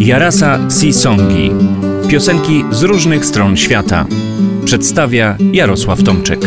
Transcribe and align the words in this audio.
Jarasa 0.00 0.70
Sisongi. 0.70 1.50
Piosenki 2.08 2.64
z 2.70 2.82
różnych 2.82 3.24
stron 3.24 3.56
świata. 3.56 4.06
Przedstawia 4.64 5.36
Jarosław 5.52 6.02
Tomczyk. 6.02 6.40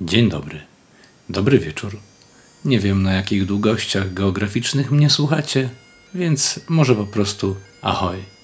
Dzień 0.00 0.30
dobry. 0.30 0.60
Dobry 1.28 1.58
wieczór. 1.58 1.96
Nie 2.64 2.80
wiem 2.80 3.02
na 3.02 3.12
jakich 3.12 3.46
długościach 3.46 4.14
geograficznych 4.14 4.90
mnie 4.90 5.10
słuchacie, 5.10 5.68
więc 6.14 6.60
może 6.68 6.94
po 6.94 7.06
prostu 7.06 7.56
ahoj. 7.82 8.37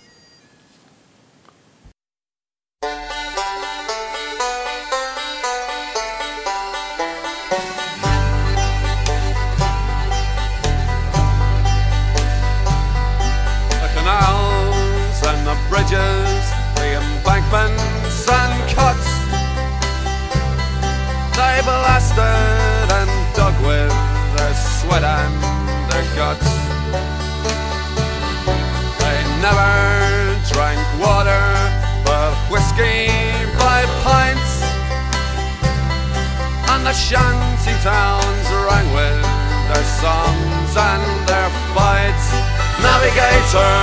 Shanty 36.95 37.75
towns 37.83 38.47
rang 38.63 38.87
with 38.95 39.19
their 39.67 39.87
songs 39.99 40.73
and 40.79 41.03
their 41.27 41.51
fights. 41.75 42.31
Navigator, 42.79 43.75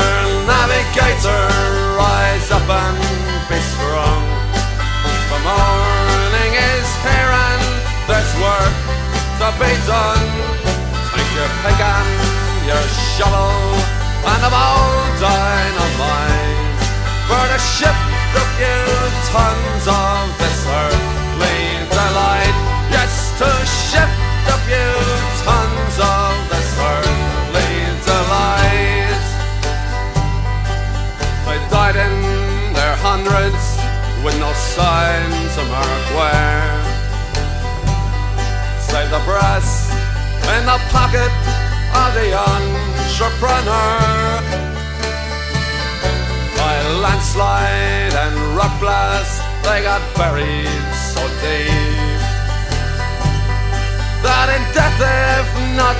navigator, 0.47 1.43
rise 1.99 2.47
up 2.55 2.63
and 2.63 2.97
be 3.51 3.59
strong. 3.59 4.23
The 5.27 5.39
morning 5.43 6.51
is 6.55 6.87
here 7.03 7.31
and 7.35 7.63
there's 8.07 8.31
work 8.39 8.75
to 9.43 9.47
be 9.59 9.71
done. 9.83 10.27
Take 11.11 11.31
your 11.35 11.51
pick 11.67 11.79
and 11.83 12.11
your 12.63 12.85
shovel 13.19 13.75
and 14.23 14.41
a 14.47 14.51
bold 14.55 15.11
dynamite 15.19 16.79
for 17.27 17.43
to 17.43 17.59
shift 17.59 18.07
a 18.39 18.43
few 18.55 18.83
tons 19.35 19.85
of 19.87 20.31
this. 20.39 20.61
Yes, 20.63 21.20
to 23.41 23.65
shift 23.65 24.21
a 24.53 24.57
few 24.69 24.93
tons 25.41 25.97
of 25.97 26.31
this 26.53 26.69
earthly 26.77 27.73
delight. 28.05 29.25
They 31.47 31.57
died 31.73 31.97
in 32.05 32.15
their 32.77 32.95
hundreds 33.01 33.63
with 34.23 34.37
no 34.37 34.53
sign 34.53 35.29
to 35.55 35.61
mark 35.73 36.05
where. 36.17 36.69
Save 38.89 39.09
the 39.09 39.23
brass 39.25 39.89
in 40.53 40.63
the 40.71 40.79
pocket 40.93 41.33
of 42.01 42.09
the 42.13 42.29
entrepreneur. 42.49 43.89
By 46.57 46.75
landslide 47.03 48.13
and 48.23 48.35
rock 48.55 48.73
blast, 48.79 49.41
they 49.63 49.81
got 49.81 50.01
buried 50.15 50.93
so 50.93 51.21
deep 51.41 51.90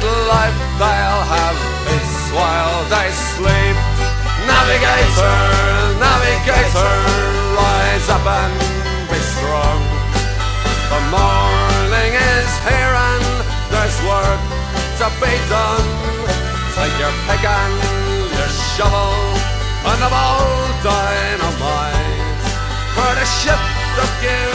not 0.02 0.18
life, 0.28 0.58
they'll 0.82 1.26
have 1.30 1.58
peace 1.86 2.32
while 2.34 2.82
they 2.90 3.10
sleep. 3.12 3.78
Navigator, 4.50 5.38
navigator, 6.02 6.94
rise 7.54 8.08
up 8.10 8.26
and 8.26 8.54
be 9.10 9.20
strong. 9.22 9.80
The 10.90 11.02
morning 11.14 12.12
is 12.18 12.50
here 12.66 12.94
and 13.10 13.26
there's 13.70 13.98
work 14.10 14.42
to 15.00 15.08
be 15.22 15.34
done. 15.50 15.88
Take 16.76 16.96
your 16.98 17.14
pick 17.28 17.44
and 17.46 17.74
your 18.34 18.52
shovel 18.74 19.14
and 19.86 20.02
a 20.02 20.10
bold 20.10 20.74
dynamite 20.84 22.42
for 22.96 23.12
the 23.16 23.26
ship 23.26 23.62
a 23.98 24.08
few 24.22 24.52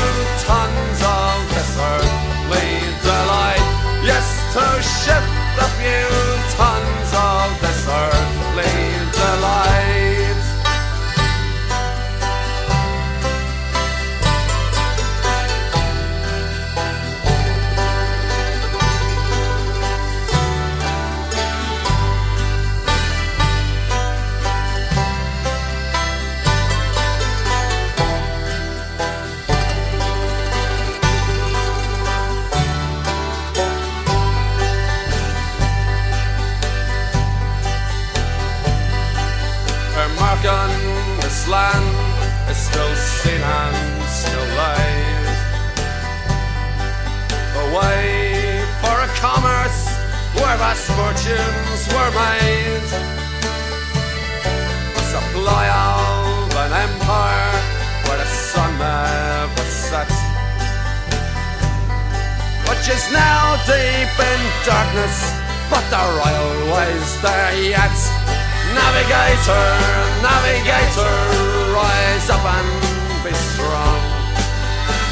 tons 0.47 1.01
of 1.05 1.37
this 1.55 1.77
earthly 1.79 2.71
delight. 3.05 3.67
Yes, 4.03 4.27
to 4.55 4.65
shift 4.83 5.36
a 5.59 5.69
few 5.79 6.09
tons 6.57 7.11
of 7.15 7.61
this 7.61 7.87
earthly 7.89 8.75
delight. 9.13 9.76
Now 63.11 63.57
deep 63.67 64.15
in 64.19 64.41
darkness, 64.65 65.17
but 65.71 65.85
the 65.93 66.03
royal 66.19 66.75
ways 66.75 67.11
there 67.23 67.55
yet. 67.57 67.97
Navigator, 68.75 69.67
navigator, 70.23 71.15
rise 71.73 72.29
up 72.31 72.45
and 72.45 72.71
be 73.23 73.33
strong. 73.33 74.01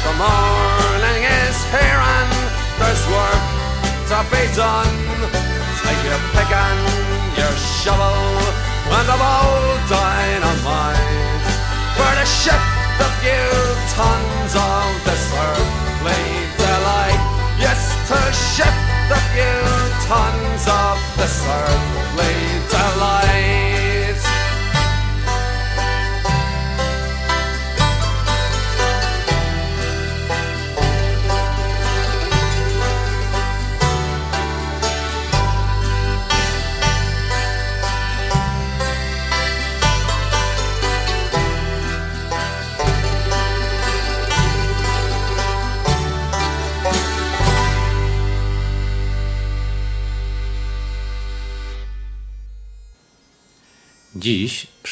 The 0.05 0.13
morning 0.19 1.21
is 1.23 1.57
here 1.71 2.01
and 2.15 2.31
there's 2.79 3.03
work 3.11 3.43
to 4.11 4.17
be 4.31 4.43
done. 4.55 4.95
Take 5.83 6.01
your 6.03 6.21
pick 6.35 6.51
and 6.51 6.81
your 7.37 7.55
shovel 7.79 8.19
and 8.91 9.07
a 9.09 9.17
bold 9.17 9.79
dynamite 9.89 11.15
shift 12.25 12.59
a 12.59 12.59
few 12.59 12.74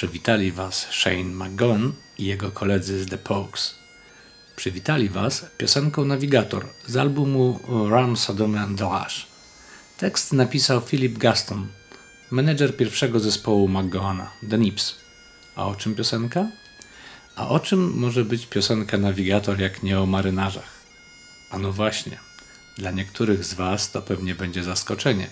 przywitali 0.04 0.52
Was 0.52 0.88
Shane 0.92 1.24
McGowan 1.24 1.94
i 2.18 2.26
jego 2.26 2.52
koledzy 2.52 3.04
z 3.04 3.10
The 3.10 3.18
Pokes. 3.18 3.76
Przywitali 4.56 5.10
Was 5.10 5.46
piosenką 5.58 6.06
Navigator 6.06 6.66
z 6.88 6.98
albumu 6.98 7.60
Ram 7.90 8.18
Sodom 8.18 8.58
and 8.58 8.78
Delash. 8.78 9.28
Tekst 9.98 10.34
napisał 10.34 10.82
Philip 10.82 11.18
Gaston, 11.18 11.68
menedżer 12.32 12.78
pierwszego 12.78 13.20
zespołu 13.20 13.68
McGowana, 13.68 14.32
The 14.50 14.58
Nips. 14.58 14.96
A 15.56 15.66
o 15.66 15.76
czym 15.76 15.96
piosenka? 15.96 16.48
A 17.36 17.48
o 17.50 17.60
czym 17.60 17.94
może 17.94 18.26
być 18.26 18.46
piosenka 18.46 18.98
Navigator 18.98 19.60
jak 19.60 19.84
nie 19.84 20.00
o 20.00 20.06
marynarzach? 20.06 20.84
A 21.50 21.58
no 21.58 21.72
właśnie, 21.72 22.18
dla 22.78 22.92
niektórych 22.92 23.46
z 23.46 23.54
Was 23.54 23.92
to 23.92 24.02
pewnie 24.02 24.36
będzie 24.36 24.64
zaskoczenie. 24.64 25.28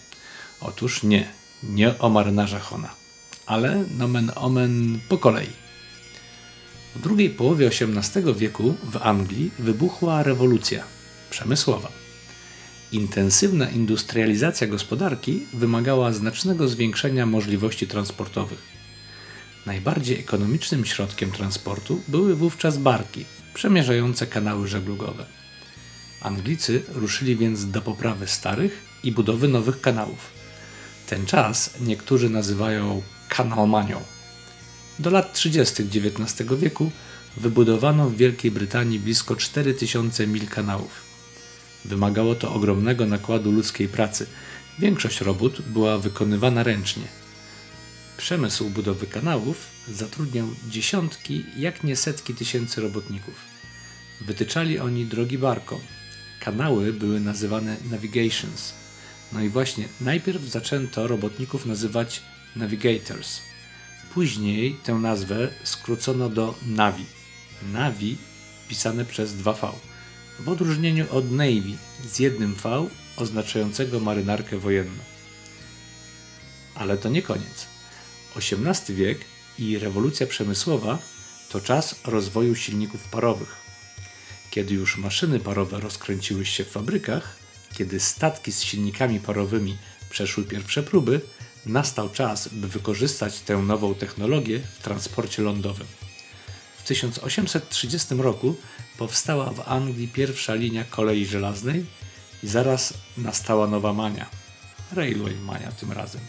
Otóż 0.62 1.03
nie, 1.03 1.27
nie 1.63 2.00
o 2.00 2.09
marynarza 2.09 2.59
Hona, 2.59 3.00
ale 3.51 3.83
nomen 3.98 4.31
omen 4.36 5.00
po 5.09 5.18
kolei. 5.18 5.50
W 6.95 7.01
drugiej 7.01 7.30
połowie 7.30 7.68
XVIII 7.68 8.36
wieku 8.36 8.75
w 8.83 8.98
Anglii 8.98 9.51
wybuchła 9.59 10.24
rewolucja 10.24 10.83
przemysłowa. 11.30 11.92
Intensywna 12.92 13.69
industrializacja 13.69 14.68
gospodarki 14.68 15.44
wymagała 15.53 16.13
znacznego 16.13 16.68
zwiększenia 16.68 17.25
możliwości 17.25 17.88
transportowych. 17.88 18.62
Najbardziej 19.65 20.19
ekonomicznym 20.19 20.86
środkiem 20.86 21.31
transportu 21.31 22.01
były 22.07 22.36
wówczas 22.36 22.77
barki 22.77 23.25
przemierzające 23.54 24.27
kanały 24.27 24.68
żeglugowe. 24.68 25.25
Anglicy 26.21 26.83
ruszyli 26.94 27.36
więc 27.36 27.71
do 27.71 27.81
poprawy 27.81 28.27
starych 28.27 28.81
i 29.04 29.12
budowy 29.12 29.47
nowych 29.47 29.81
kanałów. 29.81 30.31
Ten 31.07 31.25
czas 31.25 31.74
niektórzy 31.81 32.30
nazywają 32.30 33.01
kanalmanią. 33.36 34.01
Do 35.00 35.10
lat 35.10 35.33
30. 35.33 35.83
XIX 35.83 36.50
wieku 36.60 36.92
wybudowano 37.38 38.10
w 38.10 38.16
Wielkiej 38.16 38.51
Brytanii 38.51 39.00
blisko 39.00 39.36
4000 39.36 40.28
mil 40.28 40.48
kanałów. 40.48 40.92
Wymagało 41.86 42.36
to 42.36 42.54
ogromnego 42.54 43.06
nakładu 43.06 43.51
ludzkiej 43.51 43.88
pracy. 43.88 44.28
Większość 44.80 45.22
robót 45.22 45.62
była 45.62 45.98
wykonywana 45.98 46.63
ręcznie. 46.63 47.04
Przemysł 48.18 48.69
budowy 48.69 49.07
kanałów 49.07 49.57
zatrudniał 49.92 50.48
dziesiątki, 50.69 51.45
jak 51.57 51.83
nie 51.83 51.95
setki 51.95 52.33
tysięcy 52.33 52.81
robotników. 52.81 53.36
Wytyczali 54.22 54.80
oni 54.80 55.06
drogi 55.06 55.38
barkom. 55.38 55.80
Kanały 56.39 56.94
były 56.94 57.19
nazywane 57.19 57.78
navigations. 57.92 58.74
No 59.33 59.42
i 59.42 59.50
właśnie 59.50 59.88
najpierw 60.01 60.44
zaczęto 60.44 61.07
robotników 61.07 61.66
nazywać 61.66 62.22
navigators. 62.56 63.42
Później 64.13 64.77
tę 64.83 64.94
nazwę 64.94 65.50
skrócono 65.63 66.30
do 66.30 66.56
Navi. 66.65 67.06
Navi 67.71 68.18
pisane 68.69 69.06
przez 69.06 69.33
2V. 69.33 69.71
W 70.39 70.50
odróżnieniu 70.50 71.06
od 71.12 71.31
Navy 71.31 71.77
z 72.12 72.19
jednym 72.19 72.56
V 72.56 72.88
oznaczającego 73.18 74.00
marynarkę 74.00 74.57
wojenną. 74.57 75.03
Ale 76.75 76.98
to 76.98 77.09
nie 77.09 77.21
koniec. 77.21 77.68
XVIII 78.36 78.97
wiek 78.97 79.19
i 79.59 79.80
rewolucja 79.80 80.27
przemysłowa 80.27 81.00
to 81.50 81.62
czas 81.62 81.95
rozwoju 82.06 82.56
silników 82.56 83.07
parowych. 83.07 83.56
Kiedy 84.51 84.74
już 84.74 84.97
maszyny 84.97 85.39
parowe 85.39 85.80
rozkręciły 85.80 86.45
się 86.45 86.63
w 86.63 86.69
fabrykach, 86.69 87.36
kiedy 87.74 88.00
statki 88.00 88.51
z 88.51 88.62
silnikami 88.62 89.19
parowymi 89.19 89.77
przeszły 90.09 90.44
pierwsze 90.44 90.83
próby, 90.83 91.21
nastał 91.65 92.09
czas, 92.09 92.47
by 92.47 92.67
wykorzystać 92.67 93.39
tę 93.39 93.57
nową 93.57 93.95
technologię 93.95 94.59
w 94.59 94.83
transporcie 94.83 95.41
lądowym. 95.41 95.87
W 96.77 96.83
1830 96.83 98.15
roku 98.15 98.55
powstała 98.97 99.49
w 99.49 99.69
Anglii 99.69 100.07
pierwsza 100.07 100.53
linia 100.53 100.83
kolei 100.83 101.25
żelaznej 101.25 101.85
i 102.43 102.47
zaraz 102.47 102.93
nastała 103.17 103.67
nowa 103.67 103.93
mania 103.93 104.29
Railway 104.91 105.35
Mania 105.35 105.71
tym 105.71 105.91
razem. 105.91 106.21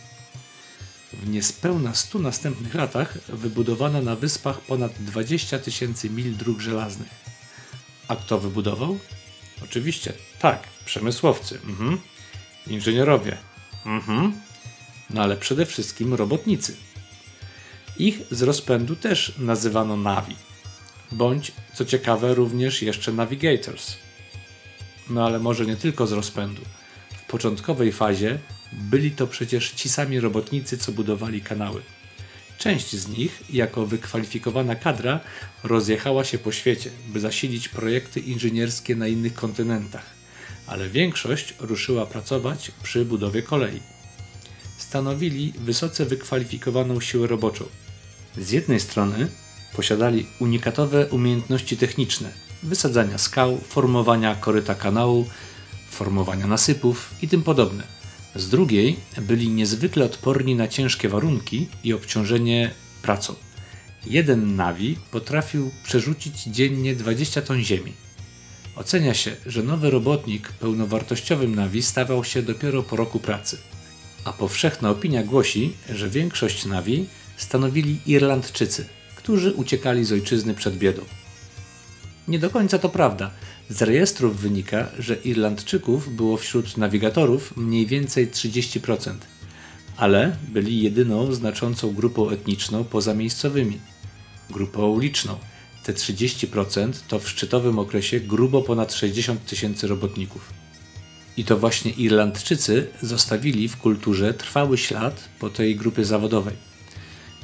W 1.13 1.29
niespełna 1.29 1.95
100 1.95 2.19
następnych 2.19 2.75
latach 2.75 3.19
wybudowano 3.29 4.03
na 4.03 4.17
wyspach 4.17 4.61
ponad 4.61 4.93
20 4.93 5.59
tysięcy 5.59 6.11
mil 6.11 6.37
dróg 6.37 6.61
żelaznych. 6.61 7.09
A 8.09 8.17
kto 8.17 8.39
wybudował? 8.39 8.99
Oczywiście, 9.65 10.13
tak, 10.39 10.63
przemysłowcy, 10.85 11.61
mhm. 11.65 11.99
inżynierowie, 12.67 13.37
mhm. 13.87 14.41
No 15.13 15.23
ale 15.23 15.37
przede 15.37 15.67
wszystkim 15.67 16.15
robotnicy. 16.15 16.77
Ich 17.99 18.19
z 18.31 18.43
rozpędu 18.43 18.97
też 18.97 19.33
nazywano 19.39 19.97
Navi, 19.97 20.37
bądź 21.13 21.53
co 21.75 21.85
ciekawe 21.85 22.35
również 22.35 22.83
jeszcze 22.83 23.13
Navigators. 23.13 23.97
No 25.11 25.27
ale 25.27 25.39
może 25.39 25.67
nie 25.67 25.77
tylko 25.77 26.07
z 26.07 26.13
rozpędu. 26.13 26.63
W 27.11 27.31
początkowej 27.31 27.93
fazie 27.93 28.39
byli 28.73 29.11
to 29.11 29.27
przecież 29.27 29.71
ci 29.71 29.89
sami 29.89 30.21
robotnicy, 30.21 30.79
co 30.79 30.93
budowali 30.93 31.41
kanały. 31.41 31.83
Część 32.59 32.97
z 32.97 33.09
nich, 33.09 33.43
jako 33.51 33.87
wykwalifikowana 33.87 34.75
kadra, 34.75 35.21
rozjechała 35.63 36.25
się 36.25 36.39
po 36.39 36.53
świecie, 36.53 36.91
by 37.09 37.21
zasilić 37.21 37.69
projekty 37.69 38.21
inżynierskie 38.21 38.97
na 38.97 39.09
innych 39.09 39.35
kontynentach, 39.35 40.05
ale 40.67 40.89
większość 40.89 41.55
ruszyła 41.59 42.07
pracować 42.07 42.73
przy 42.83 43.05
budowie 43.05 43.43
kolei. 43.43 43.92
Stanowili 44.89 45.53
wysoce 45.59 46.07
wykwalifikowaną 46.07 47.01
siłę 47.01 47.27
roboczą. 47.27 47.65
Z 48.39 48.51
jednej 48.51 48.81
strony 48.81 49.29
posiadali 49.77 50.27
unikatowe 50.39 51.07
umiejętności 51.07 51.77
techniczne 51.77 52.33
wysadzania 52.63 53.19
skał, 53.19 53.59
formowania 53.69 54.35
koryta 54.35 54.75
kanału, 54.75 55.27
formowania 55.91 56.47
nasypów 56.47 57.15
i 57.23 57.29
tym 57.29 57.43
podobne 57.43 57.83
z 58.37 58.49
drugiej 58.49 58.97
byli 59.21 59.49
niezwykle 59.49 60.05
odporni 60.05 60.55
na 60.55 60.69
ciężkie 60.69 61.09
warunki 61.09 61.69
i 61.85 61.93
obciążenie 61.93 62.71
pracą. 63.03 63.35
Jeden 64.07 64.57
Navi 64.57 64.97
potrafił 65.11 65.71
przerzucić 65.85 66.43
dziennie 66.43 66.95
20 66.95 67.43
ton 67.43 67.61
ziemi. 67.61 67.93
Ocenia 68.77 69.15
się, 69.15 69.37
że 69.47 69.63
nowy 69.63 69.91
robotnik 69.91 70.53
pełnowartościowym 70.53 71.55
Navi 71.55 71.83
stawał 71.83 72.25
się 72.25 72.43
dopiero 72.43 72.83
po 72.83 72.97
roku 72.97 73.19
pracy. 73.21 73.59
A 74.25 74.33
powszechna 74.33 74.91
opinia 74.91 75.23
głosi, 75.23 75.77
że 75.95 76.11
większość 76.11 76.65
Navi 76.65 77.07
stanowili 77.37 77.99
Irlandczycy, 78.07 78.89
którzy 79.17 79.53
uciekali 79.53 80.05
z 80.05 80.13
ojczyzny 80.13 80.55
przed 80.55 80.77
biedą. 80.77 81.03
Nie 82.29 82.39
do 82.39 82.51
końca 82.51 82.79
to 82.79 82.89
prawda– 82.89 83.31
z 83.73 83.83
rejestrów 83.83 84.41
wynika, 84.41 84.89
że 84.99 85.15
Irlandczyków 85.15 86.17
było 86.17 86.37
wśród 86.37 86.77
nawigatorów 86.77 87.57
mniej 87.57 87.87
więcej 87.87 88.31
30%, 88.31 89.15
ale 89.97 90.37
byli 90.49 90.83
jedyną 90.83 91.33
znaczącą 91.33 91.95
grupą 91.95 92.31
etniczną 92.31 92.85
poza 92.85 93.15
miejscowymi. 93.15 93.79
Grupą 94.51 95.01
liczną. 95.01 95.39
Te 95.85 95.93
30% 95.93 96.93
to 97.09 97.19
w 97.19 97.29
szczytowym 97.29 97.79
okresie 97.79 98.21
grubo 98.21 98.63
ponad 98.63 98.95
60 98.95 99.47
tysięcy 99.47 99.87
robotników. 99.87 100.62
I 101.37 101.45
to 101.45 101.59
właśnie 101.59 101.91
Irlandczycy 101.91 102.89
zostawili 103.03 103.69
w 103.69 103.77
kulturze 103.77 104.35
trwały 104.35 104.79
ślad 104.79 105.29
po 105.39 105.51
tej 105.51 105.77
grupie 105.77 106.05
zawodowej. 106.05 106.55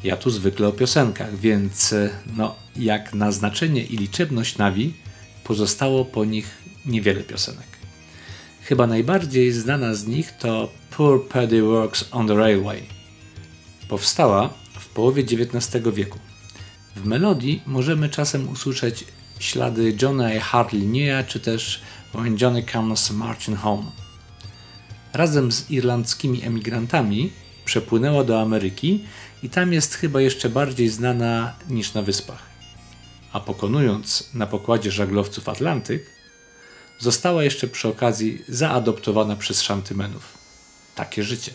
Ja 0.05 0.17
tu 0.17 0.31
zwykle 0.31 0.69
o 0.69 0.73
piosenkach, 0.73 1.39
więc 1.39 1.95
no, 2.37 2.57
jak 2.77 3.15
na 3.15 3.33
znaczenie 3.33 3.85
i 3.85 3.97
liczebność 3.97 4.59
nawi, 4.59 4.95
pozostało 5.45 6.05
po 6.05 6.25
nich 6.25 6.59
niewiele 6.87 7.21
piosenek. 7.21 7.67
Chyba 8.63 8.87
najbardziej 8.87 9.53
znana 9.53 9.95
z 9.95 10.07
nich 10.07 10.33
to 10.33 10.73
Poor 10.91 11.29
Paddy 11.29 11.63
Works 11.63 12.05
on 12.11 12.29
the 12.29 12.35
Railway. 12.35 12.83
Powstała 13.89 14.55
w 14.79 14.89
połowie 14.89 15.23
XIX 15.23 15.85
wieku. 15.95 16.19
W 16.97 17.07
melodii 17.07 17.63
możemy 17.67 18.09
czasem 18.09 18.49
usłyszeć 18.49 19.05
ślady 19.39 19.97
Johna 20.03 20.27
A. 20.27 20.39
Hartley'a 20.39 21.27
czy 21.27 21.41
też 21.41 21.81
Johnny 22.41 22.63
Comes 22.73 23.11
Marching 23.11 23.59
Home. 23.59 23.85
Razem 25.13 25.53
z 25.53 25.71
irlandzkimi 25.71 26.43
emigrantami 26.43 27.33
przepłynęła 27.65 28.25
do 28.25 28.41
Ameryki 28.41 29.05
i 29.43 29.51
tam 29.51 29.73
jest 29.73 29.95
chyba 29.95 30.21
jeszcze 30.21 30.49
bardziej 30.49 30.89
znana 30.89 31.55
niż 31.69 31.95
na 31.95 32.03
wyspach 32.03 32.49
a 33.33 33.41
pokonując 33.41 34.31
na 34.35 34.47
pokładzie 34.47 34.91
żaglowców 34.91 35.49
Atlantyk, 35.49 36.07
została 36.99 37.45
jeszcze 37.45 37.69
przy 37.69 37.89
okazji 37.89 38.45
zaadoptowana 38.49 39.37
przez 39.37 39.63
szantymenów. 39.63 40.39
Takie 40.95 41.23
życie. 41.23 41.53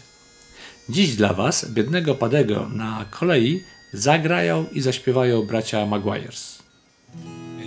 Dziś 0.89 1.15
dla 1.15 1.33
Was, 1.33 1.71
biednego 1.71 2.15
Padego 2.15 2.69
na 2.69 3.05
kolei, 3.11 3.63
zagrają 3.93 4.65
i 4.71 4.81
zaśpiewają 4.81 5.41
bracia 5.41 5.85
Maguires. 5.85 6.63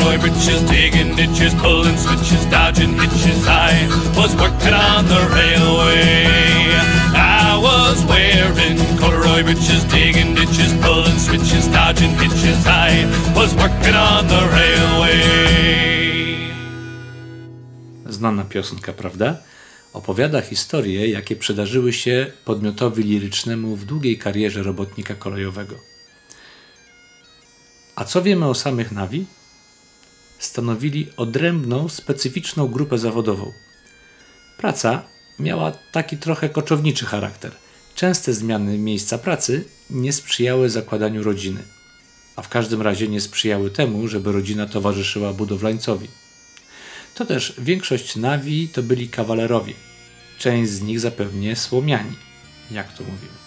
corduroy 0.04 0.18
breeches, 0.20 0.62
digging 0.62 1.16
ditches, 1.16 1.54
pulling 1.54 1.96
switches, 1.96 2.44
dodging 2.46 2.94
hitches. 3.00 3.46
I 3.49 3.73
was 4.16 4.37
working 4.37 4.75
on 4.75 5.06
the 5.06 5.20
railway. 5.37 6.26
I 7.14 7.58
was 7.66 8.04
wearing 8.04 8.76
corduroy 9.00 9.42
breeches, 9.44 9.84
digging 9.84 10.34
ditches, 10.34 10.73
pulling 10.82 11.18
switches, 11.18 11.68
dodging 11.68 12.14
hitches. 12.20 12.66
I 12.66 13.06
was 13.34 13.54
working 13.54 13.94
on 13.94 14.26
the 14.28 14.42
railway. 14.56 15.25
Znana 18.06 18.44
piosenka, 18.44 18.92
prawda? 18.92 19.37
Opowiada 19.92 20.40
historie, 20.40 21.08
jakie 21.08 21.37
przydarzyły 21.37 21.92
się 21.92 22.26
podmiotowi 22.44 23.02
lirycznemu 23.02 23.76
w 23.76 23.84
długiej 23.84 24.18
karierze 24.18 24.62
robotnika 24.62 25.14
kolejowego. 25.14 25.75
A 27.96 28.04
co 28.04 28.23
wiemy 28.23 28.46
o 28.46 28.54
samych 28.54 28.92
Nawi? 28.92 29.26
Stanowili 30.45 31.09
odrębną, 31.17 31.89
specyficzną 31.89 32.69
grupę 32.69 32.99
zawodową. 32.99 33.53
Praca 34.59 35.03
miała 35.39 35.71
taki 35.71 36.17
trochę 36.17 36.49
koczowniczy 36.49 37.07
charakter. 37.07 37.53
Częste 37.95 38.35
zmiany 38.35 38.79
miejsca 38.79 39.19
pracy 39.19 39.65
nie 39.91 40.13
sprzyjały 40.13 40.71
zakładaniu 40.71 41.23
rodziny, 41.23 41.63
a 42.37 42.43
w 42.43 42.49
każdym 42.49 42.83
razie 42.83 43.09
nie 43.09 43.21
sprzyjały 43.21 43.71
temu, 43.71 44.09
żeby 44.09 44.33
rodzina 44.33 44.67
towarzyszyła 44.67 45.33
budowlańcowi. 45.33 46.09
To 47.15 47.25
też 47.25 47.55
większość 47.59 48.17
nawi 48.17 48.69
to 48.69 48.83
byli 48.83 49.09
kawalerowie. 49.09 49.75
Część 50.39 50.71
z 50.71 50.83
nich 50.83 51.01
zapewnie 51.01 51.57
słomiani, 51.57 52.17
jak 52.71 52.93
to 52.93 53.05
mówimy. 53.05 53.39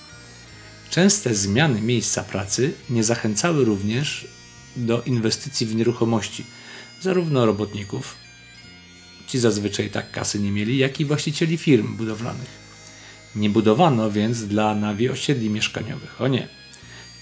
Częste 0.90 1.36
zmiany 1.36 1.82
miejsca 1.82 2.24
pracy 2.24 2.74
nie 2.90 3.04
zachęcały 3.04 3.66
również 3.66 4.28
do 4.76 5.02
inwestycji 5.02 5.68
w 5.68 5.76
nieruchomości, 5.76 6.46
zarówno 7.02 7.46
robotników, 7.46 8.16
ci 9.28 9.40
zazwyczaj 9.40 9.90
tak 9.90 10.12
kasy 10.12 10.40
nie 10.40 10.52
mieli, 10.52 10.78
jak 10.78 11.00
i 11.00 11.06
właścicieli 11.06 11.58
firm 11.58 11.96
budowlanych. 11.96 12.68
Nie 13.36 13.50
budowano 13.50 14.12
więc 14.12 14.46
dla 14.46 14.76
nawi 14.76 15.10
osiedli 15.10 15.50
mieszkaniowych. 15.50 16.22
O 16.22 16.28
nie. 16.28 16.48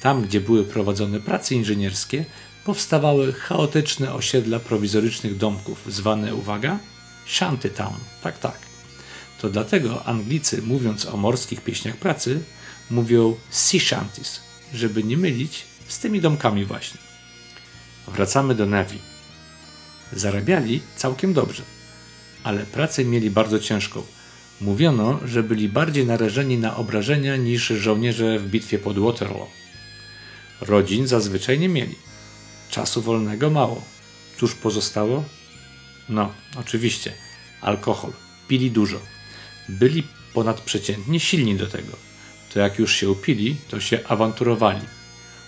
Tam, 0.01 0.21
gdzie 0.21 0.41
były 0.41 0.63
prowadzone 0.63 1.19
prace 1.19 1.55
inżynierskie, 1.55 2.25
powstawały 2.65 3.33
chaotyczne 3.33 4.13
osiedla 4.13 4.59
prowizorycznych 4.59 5.37
domków, 5.37 5.85
zwane, 5.87 6.35
uwaga, 6.35 6.79
shantytown. 7.27 7.95
Tak, 8.23 8.39
tak. 8.39 8.59
To 9.41 9.49
dlatego 9.49 10.05
Anglicy, 10.05 10.61
mówiąc 10.61 11.05
o 11.05 11.17
morskich 11.17 11.61
pieśniach 11.61 11.97
pracy, 11.97 12.43
mówią 12.89 13.35
sea 13.49 13.79
shanties, 13.79 14.39
żeby 14.73 15.03
nie 15.03 15.17
mylić 15.17 15.65
z 15.87 15.99
tymi 15.99 16.21
domkami 16.21 16.65
właśnie. 16.65 16.99
Wracamy 18.07 18.55
do 18.55 18.65
Navy. 18.65 19.14
Zarabiali 20.13 20.81
całkiem 20.95 21.33
dobrze, 21.33 21.63
ale 22.43 22.65
pracę 22.65 23.05
mieli 23.05 23.31
bardzo 23.31 23.59
ciężką. 23.59 24.03
Mówiono, 24.61 25.19
że 25.25 25.43
byli 25.43 25.69
bardziej 25.69 26.05
narażeni 26.05 26.57
na 26.57 26.75
obrażenia 26.75 27.35
niż 27.35 27.67
żołnierze 27.67 28.39
w 28.39 28.47
bitwie 28.47 28.79
pod 28.79 28.99
Waterloo. 28.99 29.47
Rodzin 30.61 31.07
zazwyczaj 31.07 31.59
nie 31.59 31.69
mieli. 31.69 31.95
Czasu 32.69 33.01
wolnego 33.01 33.49
mało. 33.49 33.81
Cóż 34.37 34.55
pozostało? 34.55 35.23
No, 36.09 36.31
oczywiście, 36.57 37.13
alkohol. 37.61 38.11
Pili 38.47 38.71
dużo. 38.71 38.99
Byli 39.69 40.03
ponadprzeciętnie 40.33 41.19
silni 41.19 41.55
do 41.55 41.67
tego. 41.67 41.97
To 42.53 42.59
jak 42.59 42.79
już 42.79 42.95
się 42.95 43.09
upili, 43.09 43.55
to 43.69 43.79
się 43.79 43.99
awanturowali. 44.07 44.81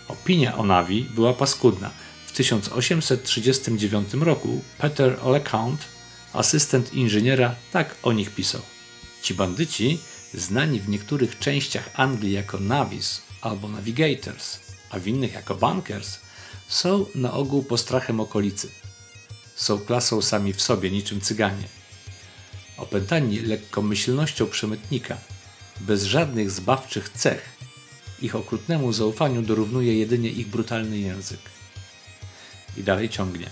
Opinia 0.08 0.58
o 0.58 0.64
Navi 0.64 1.04
była 1.16 1.34
paskudna. 1.34 1.92
W 2.38 2.40
1839 2.40 4.14
roku 4.14 4.62
Peter 4.78 5.26
LeCount, 5.26 5.82
asystent 6.34 6.94
inżyniera, 6.94 7.56
tak 7.72 7.96
o 8.04 8.14
nich 8.14 8.30
pisał. 8.36 8.62
Ci 9.22 9.34
bandyci, 9.34 10.00
znani 10.34 10.80
w 10.80 10.90
niektórych 10.90 11.40
częściach 11.40 11.90
Anglii 11.94 12.34
jako 12.34 12.60
Navis 12.60 13.22
albo 13.42 13.68
Navigators, 13.68 14.60
a 14.90 15.00
w 15.00 15.08
innych 15.08 15.34
jako 15.34 15.56
Bunkers, 15.56 16.18
są 16.68 17.06
na 17.16 17.34
ogół 17.34 17.64
postrachem 17.64 18.20
okolicy. 18.20 18.70
Są 19.56 19.80
klasą 19.80 20.22
sami 20.22 20.54
w 20.54 20.62
sobie, 20.62 20.92
niczym 20.92 21.22
cyganie. 21.22 21.68
Opętani 22.78 23.40
lekkomyślnością 23.40 24.48
przemytnika, 24.48 25.18
bez 25.80 26.04
żadnych 26.04 26.52
zbawczych 26.52 27.10
cech, 27.10 27.50
ich 28.22 28.36
okrutnemu 28.36 28.94
zaufaniu 28.94 29.42
dorównuje 29.42 29.98
jedynie 29.98 30.30
ich 30.30 30.48
brutalny 30.48 30.98
język. 30.98 31.57
I 32.78 32.84
dalej 32.84 33.10
ciągnie. 33.10 33.50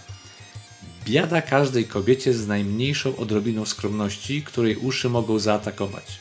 Biada 1.05 1.41
każdej 1.41 1.85
kobiecie 1.85 2.33
z 2.33 2.47
najmniejszą 2.47 3.17
odrobiną 3.17 3.65
skromności, 3.65 4.43
której 4.43 4.75
uszy 4.75 5.09
mogą 5.09 5.39
zaatakować. 5.39 6.19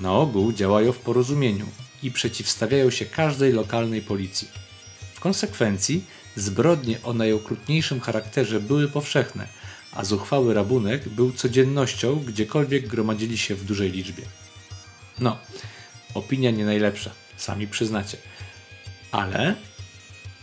Na 0.00 0.12
ogół 0.12 0.52
działają 0.52 0.92
w 0.92 0.98
porozumieniu 0.98 1.66
i 2.02 2.10
przeciwstawiają 2.10 2.90
się 2.90 3.06
każdej 3.06 3.52
lokalnej 3.52 4.02
policji. 4.02 4.48
W 5.14 5.20
konsekwencji 5.20 6.04
zbrodnie 6.36 7.02
o 7.02 7.14
najokrutniejszym 7.14 8.00
charakterze 8.00 8.60
były 8.60 8.88
powszechne, 8.88 9.48
a 9.92 10.04
zuchwały 10.04 10.54
rabunek 10.54 11.08
był 11.08 11.32
codziennością, 11.32 12.16
gdziekolwiek 12.16 12.88
gromadzili 12.88 13.38
się 13.38 13.54
w 13.54 13.64
dużej 13.64 13.90
liczbie. 13.90 14.24
No, 15.18 15.38
opinia 16.14 16.50
nie 16.50 16.64
najlepsza, 16.64 17.10
sami 17.36 17.68
przyznacie. 17.68 18.16
Ale 19.12 19.54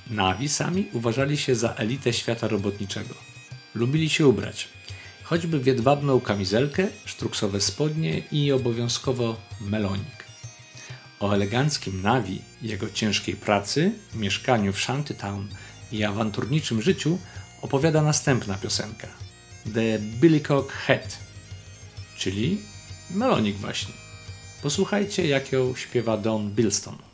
Nawi 0.09 0.49
sami 0.49 0.87
uważali 0.93 1.37
się 1.37 1.55
za 1.55 1.73
elitę 1.73 2.13
świata 2.13 2.47
robotniczego. 2.47 3.15
Lubili 3.75 4.09
się 4.09 4.27
ubrać. 4.27 4.67
Choćby 5.23 5.59
w 5.59 5.65
jedwabną 5.65 6.21
kamizelkę, 6.21 6.87
sztruksowe 7.05 7.61
spodnie 7.61 8.21
i 8.31 8.51
obowiązkowo 8.51 9.37
melonik. 9.61 10.25
O 11.19 11.33
eleganckim 11.33 12.01
Nawi, 12.01 12.41
jego 12.61 12.89
ciężkiej 12.89 13.35
pracy, 13.35 13.91
mieszkaniu 14.15 14.73
w 14.73 14.79
Shantytown 14.79 15.47
i 15.91 16.03
awanturniczym 16.03 16.81
życiu 16.81 17.19
opowiada 17.61 18.01
następna 18.01 18.53
piosenka 18.53 19.07
The 19.73 19.99
Billycock 19.99 20.71
Hat, 20.71 21.17
czyli 22.17 22.57
melonik 23.11 23.55
właśnie. 23.55 23.93
Posłuchajcie, 24.61 25.27
jak 25.27 25.51
ją 25.51 25.75
śpiewa 25.75 26.17
Don 26.17 26.51
Bilston. 26.51 27.04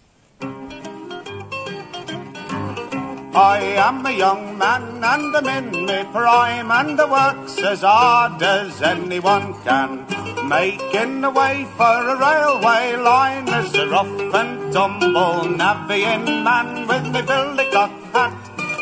I 3.33 3.59
am 3.77 4.05
a 4.05 4.11
young 4.11 4.57
man 4.57 5.01
and 5.01 5.35
I'm 5.35 5.47
in 5.47 5.85
my 5.85 6.03
prime 6.11 6.69
and 6.69 6.99
I 6.99 7.05
works 7.05 7.57
as 7.59 7.79
hard 7.79 8.43
as 8.43 8.81
anyone 8.81 9.53
can. 9.63 10.05
Making 10.49 11.21
the 11.21 11.29
way 11.29 11.65
for 11.77 12.09
a 12.09 12.19
railway 12.19 12.97
line 12.97 13.47
as 13.47 13.73
a 13.73 13.87
rough 13.87 14.35
and 14.35 14.73
tumble 14.73 15.47
navvying 15.47 16.43
man 16.43 16.87
with 16.87 17.05
me 17.05 17.21
billycock 17.21 17.95
hat, 18.11 18.35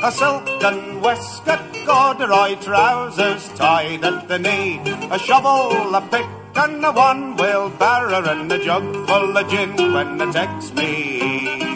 a 0.04 0.12
silken 0.12 1.00
waistcoat, 1.00 1.60
corduroy 1.86 2.56
trousers 2.56 3.50
tied 3.50 4.04
at 4.04 4.28
the 4.28 4.40
knee, 4.40 4.80
a 5.12 5.20
shovel, 5.20 5.94
a 5.94 6.02
pick 6.02 6.26
and 6.56 6.84
a 6.84 6.92
one-wheel 6.92 7.70
barrow 7.78 8.28
and 8.28 8.52
a 8.52 8.58
jug 8.66 8.84
full 9.08 9.38
of 9.38 9.48
gin 9.48 9.76
when 9.94 10.20
it 10.20 10.34
takes 10.34 10.74
me. 10.74 11.69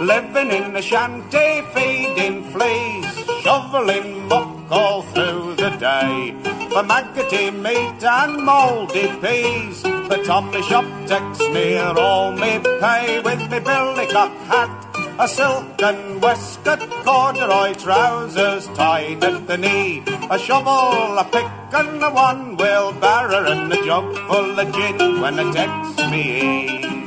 Living 0.00 0.50
in 0.50 0.74
a 0.74 0.80
shanty, 0.80 1.60
feeding 1.74 2.42
fleas, 2.52 3.04
shoveling 3.42 4.26
muck 4.28 4.72
all 4.72 5.02
through 5.02 5.56
the 5.56 5.68
day. 5.76 6.34
For 6.70 6.82
maggoty 6.82 7.50
meat 7.50 8.02
and 8.02 8.42
mouldy 8.42 9.08
peas, 9.20 9.82
the 9.82 10.22
Tommy 10.24 10.62
shop 10.62 10.86
takes 11.06 11.40
near 11.40 11.92
all 11.98 12.32
me 12.32 12.60
pay 12.80 13.20
with 13.20 13.40
me 13.50 13.58
billycock 13.58 14.34
hat, 14.46 14.72
a 15.18 15.28
silken 15.28 16.18
waistcoat, 16.22 16.80
corduroy 17.04 17.74
trousers 17.74 18.68
tied 18.68 19.22
at 19.22 19.46
the 19.46 19.58
knee, 19.58 20.02
a 20.30 20.38
shovel, 20.38 21.18
a 21.18 21.28
pick 21.30 21.74
and 21.74 22.02
a 22.02 22.10
one-wheel 22.10 22.94
barrow 22.94 23.44
and 23.52 23.70
a 23.70 23.84
jug 23.84 24.16
full 24.28 24.58
of 24.58 24.72
gin 24.72 25.20
when 25.20 25.38
it 25.38 25.52
takes 25.52 26.10
me. 26.10 26.99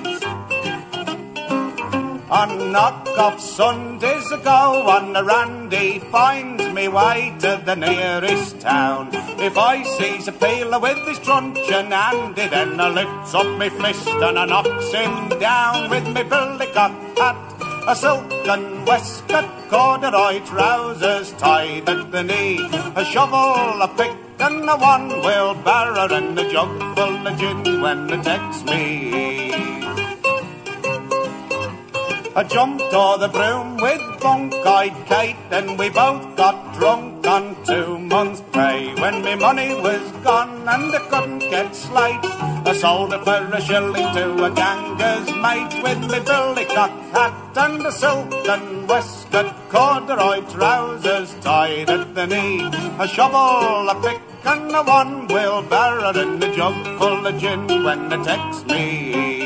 On 2.33 2.71
knock-off 2.71 3.39
Sundays 3.39 4.31
ago 4.31 4.87
on 4.89 5.13
the 5.13 5.23
randy 5.23 5.99
finds 5.99 6.67
me 6.73 6.87
way 6.87 7.31
to 7.41 7.61
the 7.63 7.75
nearest 7.75 8.59
town. 8.59 9.09
If 9.37 9.55
I 9.55 9.83
sees 9.83 10.27
a 10.27 10.31
peeler 10.31 10.79
with 10.79 10.97
his 11.07 11.19
truncheon 11.19 11.91
handy, 11.91 12.47
then 12.47 12.79
I 12.79 12.89
lifts 12.89 13.35
up 13.35 13.45
me 13.59 13.69
fist 13.69 14.07
and 14.07 14.39
I 14.39 14.45
knocks 14.45 14.91
him 14.91 15.29
down 15.37 15.91
with 15.91 16.07
me 16.07 16.23
billycock 16.23 17.17
hat, 17.19 17.37
a 17.87 17.95
silken 17.95 18.83
waistcoat, 18.85 19.45
corduroy 19.69 20.43
trousers 20.43 21.33
tied 21.33 21.87
at 21.87 22.11
the 22.11 22.23
knee, 22.23 22.57
a 22.95 23.05
shovel, 23.05 23.79
a 23.79 23.87
pick 23.95 24.17
and 24.39 24.67
a 24.67 24.75
one-wheel 24.75 25.53
barrow 25.63 26.11
and 26.11 26.39
a 26.39 26.51
jug 26.51 26.79
full 26.95 27.27
of 27.27 27.37
gin 27.37 27.79
when 27.79 28.09
it 28.09 28.23
takes 28.23 28.63
me. 28.63 29.82
I 32.35 32.43
jumped 32.43 32.91
o'er 32.91 33.19
the 33.19 33.27
broom 33.27 33.77
with 33.77 34.01
bunk-eyed 34.19 35.05
Kate, 35.05 35.35
and 35.51 35.77
we 35.77 35.89
both 35.89 36.35
got 36.35 36.74
drunk 36.79 37.27
on 37.27 37.55
two 37.63 38.00
months' 38.00 38.41
pay. 38.51 38.96
When 38.96 39.24
me 39.24 39.35
money 39.35 39.75
was 39.75 40.01
gone 40.24 40.67
and 40.67 40.96
I 40.96 41.00
couldn't 41.11 41.39
get 41.51 41.75
slate, 41.75 42.25
I 42.65 42.74
sold 42.74 43.13
it 43.13 43.24
for 43.24 43.43
a 43.53 43.61
shilling 43.61 44.09
to 44.15 44.46
a 44.46 44.50
ganger's 44.50 45.29
mate 45.46 45.75
with 45.83 46.01
me 46.09 46.19
billycock 46.25 46.96
hat 47.13 47.55
and 47.55 47.85
a 47.85 47.91
silken 47.91 48.87
waistcoat, 48.87 49.53
corduroy 49.69 50.41
trousers 50.50 51.35
tied 51.41 51.91
at 51.91 52.15
the 52.15 52.25
knee, 52.25 52.67
a 53.00 53.07
shovel, 53.07 53.89
a 53.89 53.96
pick 54.01 54.22
and 54.43 54.72
a 54.72 54.81
one-wheel 54.81 55.61
barrow 55.69 56.09
and 56.09 56.43
a 56.43 56.55
jug 56.55 56.98
full 56.98 57.27
of 57.27 57.37
gin 57.39 57.67
when 57.83 58.11
it 58.11 58.24
takes 58.24 58.65
me. 58.65 59.43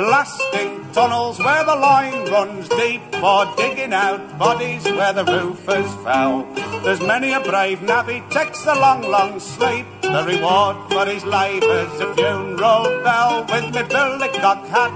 Blasting 0.00 0.90
tunnels 0.94 1.38
where 1.40 1.62
the 1.62 1.76
line 1.76 2.24
runs 2.30 2.70
deep, 2.70 3.02
or 3.22 3.44
digging 3.54 3.92
out 3.92 4.38
bodies 4.38 4.82
where 4.84 5.12
the 5.12 5.26
roof 5.26 5.68
is 5.68 5.94
foul. 5.96 6.46
There's 6.82 7.02
many 7.02 7.34
a 7.34 7.40
brave 7.40 7.82
navvy 7.82 8.22
takes 8.30 8.64
a 8.64 8.74
long, 8.76 9.02
long 9.02 9.38
sleep. 9.38 9.84
The 10.00 10.24
reward 10.26 10.76
for 10.90 11.04
his 11.04 11.22
labour's 11.26 12.00
a 12.00 12.14
funeral 12.14 12.84
bell 13.04 13.44
with 13.50 13.74
me 13.74 13.82
billycock 13.92 14.66
hat, 14.68 14.94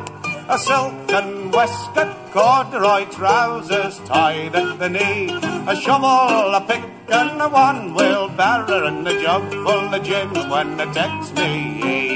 a 0.49 0.59
silken 0.59 1.51
waistcoat, 1.51 2.17
corduroy 2.33 3.05
trousers 3.11 3.99
tied 4.07 4.57
at 4.57 4.79
the 4.79 4.89
knee, 4.89 5.29
a 5.69 5.77
shovel, 5.77 6.55
a 6.55 6.65
pick 6.67 6.83
and 7.13 7.43
a 7.43 7.49
one-wheel 7.51 8.31
barrow 8.31 8.87
and 8.87 9.07
a 9.07 9.21
jug 9.21 9.53
full 9.53 9.95
of 9.95 10.03
gin 10.03 10.31
when 10.49 10.81
it 10.81 10.95
takes 10.95 11.31
me. 11.35 12.14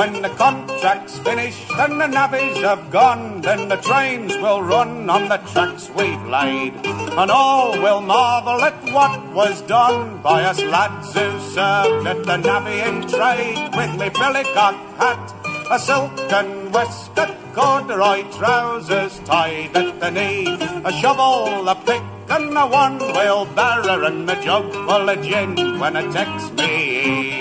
When 0.00 0.22
the 0.22 0.30
contract's 0.30 1.18
finished 1.18 1.70
and 1.72 2.00
the 2.00 2.06
navvies 2.06 2.62
have 2.62 2.90
gone, 2.90 3.42
then 3.42 3.68
the 3.68 3.76
trains 3.76 4.34
will 4.38 4.62
run 4.62 5.10
on 5.10 5.28
the 5.28 5.36
tracks 5.52 5.90
we've 5.90 6.26
laid. 6.26 6.72
And 6.86 7.30
all 7.30 7.72
will 7.72 8.00
marvel 8.00 8.62
at 8.62 8.82
what 8.94 9.20
was 9.34 9.60
done 9.60 10.22
by 10.22 10.44
us 10.44 10.58
lads 10.62 11.12
who 11.12 11.28
served 11.50 12.06
at 12.06 12.24
the 12.24 12.38
navvying 12.38 13.10
trade. 13.10 13.76
With 13.76 13.92
me 14.00 14.08
billycock 14.08 14.78
hat, 14.96 15.34
a 15.70 15.78
silken 15.78 16.72
waistcoat, 16.72 17.36
corduroy 17.52 18.22
trousers 18.38 19.18
tied 19.26 19.76
at 19.76 20.00
the 20.00 20.10
knee, 20.10 20.46
a 20.82 20.92
shovel, 20.92 21.68
a 21.68 21.74
pick 21.74 22.02
and 22.30 22.56
a 22.56 22.66
one-wheel 22.66 23.44
barrow 23.54 24.06
and 24.06 24.30
a 24.30 24.42
jug 24.42 24.72
full 24.72 25.10
of 25.10 25.22
gin 25.22 25.78
when 25.78 25.94
it 25.94 26.10
takes 26.10 26.50
me. 26.52 27.39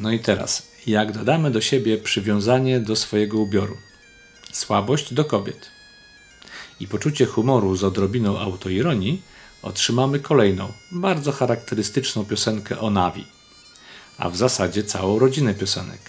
No 0.00 0.10
i 0.10 0.18
teraz, 0.18 0.68
jak 0.86 1.12
dodamy 1.12 1.50
do 1.50 1.60
siebie 1.60 1.98
przywiązanie 1.98 2.80
do 2.80 2.96
swojego 2.96 3.38
ubioru, 3.38 3.76
słabość 4.52 5.14
do 5.14 5.24
kobiet 5.24 5.70
i 6.80 6.88
poczucie 6.88 7.26
humoru 7.26 7.76
z 7.76 7.84
odrobiną 7.84 8.38
autoironii, 8.38 9.22
otrzymamy 9.62 10.20
kolejną, 10.20 10.72
bardzo 10.92 11.32
charakterystyczną 11.32 12.24
piosenkę 12.24 12.78
o 12.78 12.90
Navi, 12.90 13.26
a 14.18 14.30
w 14.30 14.36
zasadzie 14.36 14.84
całą 14.84 15.18
rodzinę 15.18 15.54
piosenek. 15.54 16.00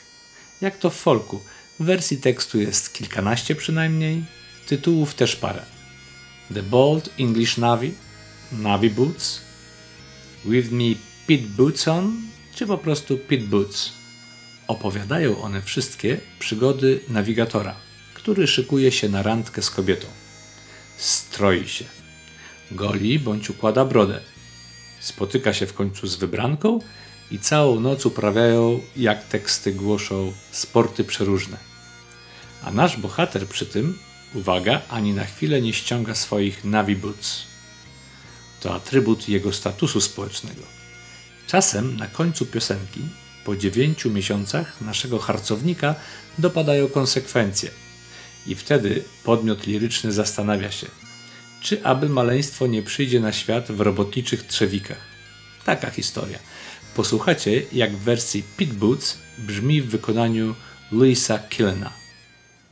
Jak 0.61 0.77
to 0.77 0.89
w 0.89 0.95
folku, 0.95 1.41
wersji 1.79 2.17
tekstu 2.17 2.59
jest 2.59 2.93
kilkanaście 2.93 3.55
przynajmniej, 3.55 4.23
tytułów 4.67 5.13
też 5.13 5.35
parę. 5.35 5.65
The 6.53 6.63
Bold 6.63 7.09
English 7.19 7.57
Navy, 7.57 7.91
Navy 8.51 8.89
Boots, 8.89 9.41
With 10.45 10.71
Me 10.71 10.95
Pit 11.27 11.47
Boots 11.47 11.87
On, 11.87 12.31
czy 12.55 12.67
po 12.67 12.77
prostu 12.77 13.17
Pit 13.17 13.45
Boots. 13.45 13.91
Opowiadają 14.67 15.41
one 15.41 15.61
wszystkie 15.61 16.17
przygody 16.39 16.99
nawigatora, 17.09 17.75
który 18.13 18.47
szykuje 18.47 18.91
się 18.91 19.09
na 19.09 19.23
randkę 19.23 19.61
z 19.61 19.69
kobietą. 19.69 20.07
Stroi 20.97 21.67
się. 21.67 21.85
Goli 22.71 23.19
bądź 23.19 23.49
układa 23.49 23.85
brodę. 23.85 24.21
Spotyka 24.99 25.53
się 25.53 25.65
w 25.65 25.73
końcu 25.73 26.07
z 26.07 26.15
wybranką 26.15 26.79
i 27.31 27.39
całą 27.39 27.79
noc 27.79 28.05
uprawiają, 28.05 28.81
jak 28.95 29.27
teksty 29.27 29.73
głoszą, 29.73 30.33
sporty 30.51 31.03
przeróżne. 31.03 31.57
A 32.63 32.71
nasz 32.71 32.97
bohater 32.97 33.47
przy 33.47 33.65
tym, 33.65 33.99
uwaga, 34.33 34.81
ani 34.89 35.13
na 35.13 35.25
chwilę 35.25 35.61
nie 35.61 35.73
ściąga 35.73 36.15
swoich 36.15 36.63
Navi 36.63 36.95
Boots. 36.95 37.43
To 38.59 38.75
atrybut 38.75 39.29
jego 39.29 39.53
statusu 39.53 40.01
społecznego. 40.01 40.80
Czasem 41.51 41.97
na 41.97 42.07
końcu 42.07 42.45
piosenki, 42.45 43.01
po 43.45 43.55
dziewięciu 43.55 44.11
miesiącach 44.11 44.81
naszego 44.81 45.19
harcownika 45.19 45.95
dopadają 46.37 46.87
konsekwencje. 46.87 47.69
I 48.47 48.55
wtedy 48.55 49.03
podmiot 49.23 49.67
liryczny 49.67 50.11
zastanawia 50.11 50.71
się, 50.71 50.87
czy 51.61 51.83
aby 51.85 52.09
maleństwo 52.09 52.67
nie 52.67 52.83
przyjdzie 52.83 53.19
na 53.19 53.31
świat 53.31 53.71
w 53.71 53.81
robotniczych 53.81 54.47
trzewikach. 54.47 55.01
Taka 55.65 55.89
historia. 55.89 56.39
Posłuchacie, 56.95 57.61
jak 57.71 57.97
w 57.97 58.03
wersji 58.03 58.43
Pit 58.57 58.73
Boots 58.73 59.17
brzmi 59.37 59.81
w 59.81 59.89
wykonaniu 59.89 60.55
Louisa 60.91 61.39
Killena. 61.39 62.00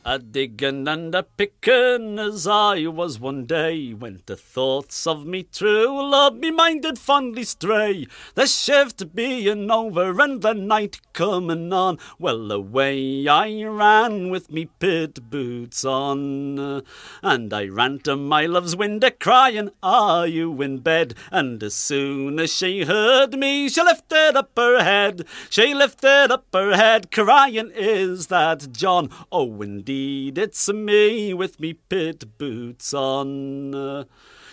A 0.02 0.18
diggin' 0.18 0.88
and 0.88 1.14
a 1.14 1.22
pickin' 1.22 2.18
as 2.18 2.46
I 2.46 2.86
was 2.86 3.20
one 3.20 3.44
day, 3.44 3.92
when 3.92 4.22
the 4.24 4.34
thoughts 4.34 5.06
of 5.06 5.26
me 5.26 5.42
true 5.42 6.10
love 6.10 6.36
me 6.36 6.50
minded 6.50 6.98
fondly 6.98 7.44
stray. 7.44 8.06
The 8.34 8.46
shift 8.46 9.14
being 9.14 9.70
over 9.70 10.18
and 10.22 10.40
the 10.40 10.54
night 10.54 11.02
comin' 11.12 11.70
on, 11.74 11.98
well 12.18 12.50
away 12.50 13.28
I 13.28 13.62
ran 13.64 14.30
with 14.30 14.50
me 14.50 14.70
pit 14.78 15.28
boots 15.28 15.84
on. 15.84 16.82
And 17.22 17.52
I 17.52 17.66
ran 17.66 17.98
to 18.00 18.16
my 18.16 18.46
love's 18.46 18.74
window 18.74 19.10
cryin', 19.10 19.70
Are 19.82 20.26
you 20.26 20.62
in 20.62 20.78
bed? 20.78 21.14
And 21.30 21.62
as 21.62 21.74
soon 21.74 22.40
as 22.40 22.50
she 22.50 22.84
heard 22.84 23.34
me, 23.38 23.68
she 23.68 23.82
lifted 23.82 24.34
up 24.34 24.52
her 24.56 24.82
head. 24.82 25.26
She 25.50 25.74
lifted 25.74 26.32
up 26.32 26.46
her 26.54 26.74
head, 26.74 27.10
cryin', 27.10 27.70
Is 27.74 28.28
that 28.28 28.72
John? 28.72 29.10
Oh, 29.30 29.60
indeed 29.60 29.89
it's 29.90 30.68
me 30.72 31.34
with 31.34 31.60
me 31.60 31.74
pit 31.74 32.38
boots 32.38 32.94
on. 32.94 34.06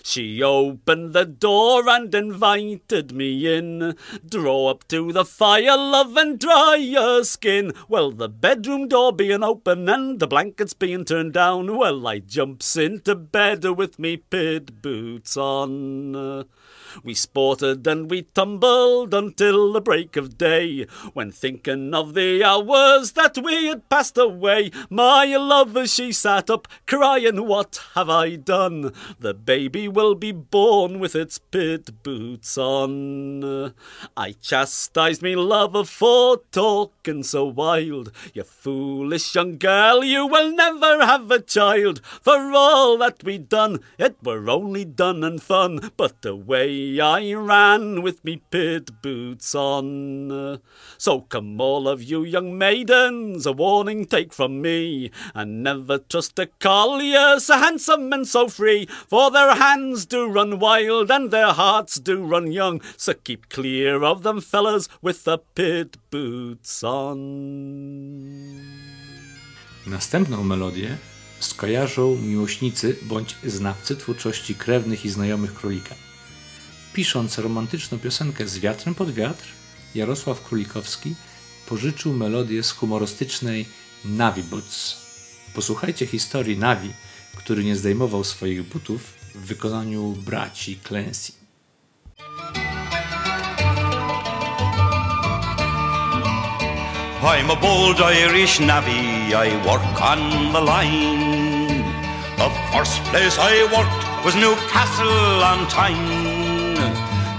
She 0.03 0.41
opened 0.41 1.11
the 1.11 1.25
door 1.25 1.89
and 1.89 2.15
invited 2.15 3.11
me 3.11 3.57
in. 3.57 3.97
Draw 4.25 4.69
up 4.69 4.87
to 4.87 5.11
the 5.11 5.25
fire, 5.25 5.75
love, 5.75 6.15
and 6.15 6.39
dry 6.39 6.75
your 6.75 7.25
skin. 7.25 7.73
Well, 7.89 8.11
the 8.11 8.29
bedroom 8.29 8.87
door 8.87 9.11
being 9.11 9.43
open 9.43 9.89
and 9.89 10.19
the 10.19 10.27
blankets 10.27 10.73
being 10.73 11.03
turned 11.03 11.33
down, 11.33 11.75
well, 11.75 12.07
I 12.07 12.19
jumps 12.19 12.77
into 12.77 13.15
bed 13.15 13.65
with 13.65 13.99
me 13.99 14.15
pit 14.15 14.81
boots 14.81 15.35
on. 15.35 16.45
We 17.03 17.13
sported 17.13 17.85
and 17.87 18.09
we 18.09 18.23
tumbled 18.33 19.13
until 19.13 19.71
the 19.71 19.81
break 19.81 20.15
of 20.15 20.37
day, 20.37 20.85
when 21.13 21.31
thinking 21.31 21.93
of 21.93 22.13
the 22.13 22.43
hours 22.43 23.13
that 23.13 23.37
we 23.37 23.67
had 23.67 23.89
passed 23.89 24.17
away, 24.17 24.71
my 24.89 25.25
love 25.35 25.77
she 25.89 26.11
sat 26.11 26.49
up 26.49 26.67
crying, 26.85 27.45
What 27.45 27.81
have 27.95 28.09
I 28.09 28.35
done? 28.35 28.93
The 29.19 29.33
baby 29.33 29.87
will 29.87 30.15
be 30.15 30.31
born 30.31 30.99
with 30.99 31.15
its 31.15 31.37
pit 31.37 32.03
boots 32.03 32.57
on. 32.57 33.73
I 34.15 34.31
chastised 34.41 35.21
me 35.21 35.35
love 35.35 35.89
for 35.89 36.41
talking 36.51 37.23
so 37.23 37.45
wild. 37.45 38.11
You 38.33 38.43
foolish 38.43 39.35
young 39.35 39.57
girl, 39.57 40.03
you 40.03 40.25
will 40.25 40.51
never 40.51 41.05
have 41.05 41.29
a 41.31 41.39
child. 41.39 42.01
For 42.21 42.51
all 42.53 42.97
that 42.97 43.23
we 43.23 43.37
done, 43.37 43.79
it 43.97 44.17
were 44.23 44.49
only 44.49 44.85
done 44.85 45.23
and 45.23 45.41
fun, 45.41 45.91
but 45.97 46.21
the 46.21 46.35
way 46.35 46.86
I 47.01 47.33
ran 47.33 48.01
with 48.01 48.23
me 48.23 48.41
pit 48.51 49.01
boots 49.01 49.53
on. 49.55 50.59
So 50.97 51.21
come 51.21 51.61
all 51.61 51.87
of 51.87 52.01
you 52.01 52.23
young 52.23 52.57
maidens, 52.57 53.45
a 53.45 53.51
warning 53.51 54.05
take 54.05 54.33
from 54.33 54.61
me, 54.61 55.11
and 55.35 55.63
never 55.63 55.97
trust 55.97 56.39
a 56.39 56.47
collier 56.59 57.39
so 57.39 57.57
handsome 57.57 58.13
and 58.13 58.27
so 58.27 58.47
free, 58.47 58.87
for 59.07 59.31
their 59.31 59.55
hands 59.55 60.05
do 60.05 60.27
run 60.27 60.59
wild 60.59 61.11
and 61.11 61.31
their 61.31 61.53
hearts 61.53 61.99
do 61.99 62.23
run 62.23 62.51
young, 62.51 62.81
so 62.97 63.13
keep 63.13 63.49
clear 63.49 64.03
of 64.03 64.23
them 64.23 64.41
fellas 64.41 64.89
with 65.01 65.23
the 65.23 65.37
pit 65.55 65.97
boots 66.11 66.83
on. 66.83 67.17
Następną 69.87 70.43
melodię 70.43 70.97
skojarzą 71.39 72.17
miłośnicy 72.21 72.95
bądź 73.01 73.35
znawcy 73.43 73.95
twórczości 73.95 74.55
krewnych 74.55 75.05
i 75.05 75.09
znajomych 75.09 75.53
królika. 75.53 75.95
Pisząc 76.97 77.37
romantyczną 77.37 77.99
piosenkę 77.99 78.47
z 78.47 78.59
wiatrem 78.59 78.95
pod 78.95 79.11
wiatr, 79.11 79.45
Jarosław 79.95 80.43
Królikowski 80.43 81.15
pożyczył 81.67 82.13
melodię 82.13 82.63
z 82.63 82.71
humorystycznej 82.71 83.65
Navi 84.05 84.43
Boots. 84.43 84.97
Posłuchajcie 85.53 86.05
historii 86.05 86.57
Navi, 86.57 86.93
który 87.35 87.63
nie 87.63 87.75
zdejmował 87.75 88.23
swoich 88.23 88.63
butów 88.63 89.13
w 89.35 89.45
wykonaniu 89.45 90.15
braci 90.25 90.79
Clancy. 90.87 91.31
I'm 97.21 97.51
a 97.51 97.55
bold 97.55 97.99
Irish 97.99 98.59
navvy, 98.59 99.29
I 99.29 99.65
work 99.65 100.01
on 100.01 100.51
the 100.53 100.61
line. 100.61 101.83
The 102.37 102.49
first 102.71 103.01
place 103.01 103.37
I 103.37 103.75
worked 103.75 104.23
was 104.25 104.35
Newcastle 104.35 105.43
on 105.43 105.67
Tyne. 105.67 106.36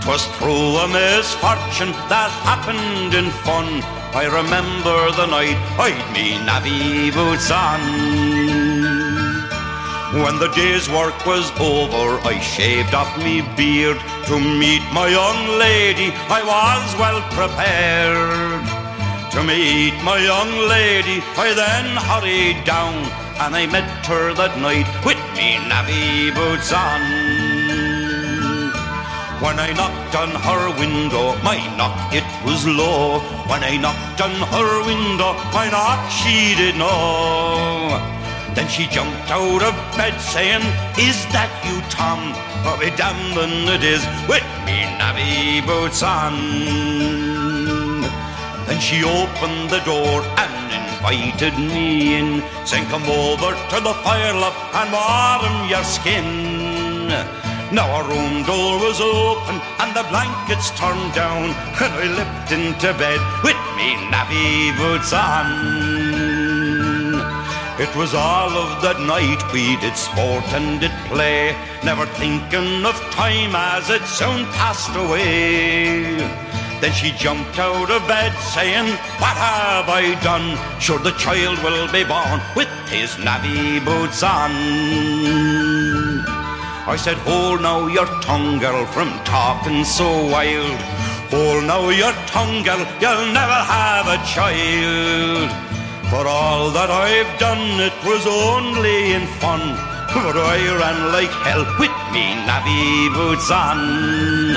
'Twas 0.09 0.25
through 0.39 0.81
a 0.81 0.89
misfortune 0.89 1.93
that 2.09 2.33
happened 2.41 3.13
in 3.13 3.29
fun. 3.45 3.69
I 4.17 4.25
remember 4.25 5.13
the 5.13 5.27
night 5.27 5.61
I'd 5.77 6.01
me 6.17 6.41
navvy 6.49 7.11
boots 7.13 7.51
on. 7.53 7.83
When 10.25 10.39
the 10.41 10.49
day's 10.57 10.89
work 10.89 11.19
was 11.27 11.53
over, 11.61 12.17
I 12.25 12.41
shaved 12.41 12.95
off 12.95 13.13
me 13.19 13.45
beard 13.55 14.01
to 14.33 14.41
meet 14.41 14.81
my 14.97 15.09
young 15.13 15.41
lady. 15.61 16.09
I 16.33 16.41
was 16.41 16.89
well 16.97 17.21
prepared. 17.37 18.65
To 19.37 19.45
meet 19.45 19.93
my 20.09 20.17
young 20.17 20.53
lady, 20.73 21.21
I 21.37 21.53
then 21.53 21.85
hurried 22.09 22.65
down, 22.65 22.97
and 23.45 23.53
I 23.55 23.67
met 23.67 24.07
her 24.07 24.33
that 24.41 24.57
night 24.57 24.89
with 25.05 25.21
me 25.37 25.61
navvy 25.69 26.33
boots 26.33 26.73
on. 26.73 27.28
When 29.41 29.61
I 29.61 29.73
knocked 29.73 30.17
on 30.17 30.31
her 30.31 30.69
window, 30.81 31.39
my 31.45 31.59
knock 31.77 32.13
it 32.13 32.27
was 32.45 32.67
low. 32.67 33.21
When 33.47 33.63
I 33.63 33.77
knocked 33.77 34.21
on 34.21 34.35
her 34.35 34.85
window, 34.85 35.35
my 35.55 35.71
knock 35.71 36.11
she 36.11 36.57
did 36.57 36.75
know. 36.75 38.03
Then 38.57 38.67
she 38.67 38.89
jumped 38.89 39.31
out 39.31 39.63
of 39.63 39.75
bed 39.97 40.19
saying, 40.19 40.67
Is 40.99 41.23
that 41.31 41.55
you, 41.63 41.79
Tom? 41.87 42.19
Oh, 42.67 42.77
be 42.81 42.91
damned 42.99 43.39
it 43.71 43.85
is 43.85 44.03
with 44.27 44.43
me 44.67 44.83
navvy 44.99 45.63
boots 45.65 46.03
on. 46.03 46.35
Then 48.67 48.81
she 48.81 49.05
opened 49.05 49.71
the 49.71 49.79
door 49.87 50.27
and 50.35 50.55
invited 50.83 51.55
me 51.55 52.19
in, 52.19 52.43
saying, 52.67 52.87
Come 52.91 53.07
over 53.07 53.55
to 53.55 53.79
the 53.79 53.95
fire, 54.03 54.35
love, 54.35 54.59
and 54.75 54.91
warm 54.91 55.71
your 55.71 55.85
skin. 55.85 57.48
Now 57.71 57.91
our 57.91 58.05
room 58.05 58.45
door 58.45 58.79
was 58.81 58.99
open 58.99 59.61
and 59.81 59.95
the 59.95 60.03
blankets 60.09 60.71
turned 60.71 61.13
down, 61.15 61.45
and 61.85 61.93
I 61.93 62.07
leapt 62.17 62.51
into 62.51 62.95
bed 62.97 63.21
with 63.45 63.61
me 63.77 63.95
navvy 64.09 64.73
boots 64.79 65.13
on. 65.13 65.49
It 67.79 67.95
was 67.95 68.15
all 68.15 68.51
of 68.51 68.83
that 68.83 68.99
night 69.01 69.41
we 69.53 69.77
did 69.77 69.95
sport 69.97 70.49
and 70.53 70.81
did 70.81 70.91
play, 71.07 71.55
never 71.85 72.07
thinking 72.17 72.87
of 72.87 72.97
time 73.13 73.55
as 73.55 73.91
it 73.91 74.03
soon 74.03 74.47
passed 74.57 74.97
away. 74.97 76.17
Then 76.81 76.93
she 76.93 77.13
jumped 77.13 77.59
out 77.59 77.91
of 77.91 78.09
bed 78.09 78.33
saying, 78.55 78.89
What 79.21 79.37
have 79.37 79.91
I 79.91 80.19
done? 80.25 80.57
Sure 80.81 80.99
the 80.99 81.13
child 81.13 81.63
will 81.63 81.87
be 81.93 82.03
born 82.03 82.41
with 82.57 82.71
his 82.89 83.19
navvy 83.19 83.79
boots 83.79 84.23
on. 84.23 85.68
I 86.89 86.97
said, 86.97 87.19
Hold 87.29 87.61
now 87.61 87.87
your 87.87 88.07
tongue, 88.25 88.59
girl, 88.59 88.87
from 88.87 89.11
talking 89.25 89.85
so 89.85 90.09
wild. 90.33 90.81
Hold 91.29 91.65
now 91.65 91.91
your 91.91 92.17
tongue, 92.25 92.63
girl, 92.63 92.81
you'll 92.97 93.29
never 93.37 93.61
have 93.77 94.09
a 94.09 94.17
child. 94.25 95.53
For 96.09 96.25
all 96.27 96.71
that 96.71 96.89
I've 96.89 97.29
done, 97.39 97.77
it 97.85 97.93
was 98.09 98.25
only 98.27 99.13
in 99.13 99.27
fun. 99.37 99.61
But 100.17 100.41
I 100.41 100.57
ran 100.81 101.13
like 101.13 101.35
hell 101.45 101.69
with 101.77 101.99
me 102.17 102.25
navvy 102.49 103.13
boots 103.13 103.51
on. 103.53 104.57